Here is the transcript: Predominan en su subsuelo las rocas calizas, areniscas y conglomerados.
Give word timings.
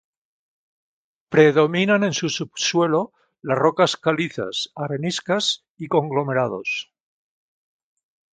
Predominan 1.33 2.03
en 2.03 2.13
su 2.19 2.29
subsuelo 2.29 3.13
las 3.43 3.55
rocas 3.59 3.95
calizas, 3.97 4.71
areniscas 4.73 5.63
y 5.77 5.89
conglomerados. 5.89 6.89